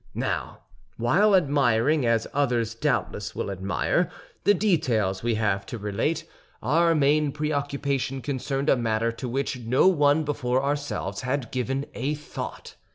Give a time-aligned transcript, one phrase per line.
[0.15, 0.61] Now,
[0.97, 4.09] while admiring, as others doubtless will admire,
[4.45, 6.27] the details we have to relate,
[6.63, 12.15] our main preoccupation concerned a matter to which no one before ourselves had given a
[12.15, 12.77] thought.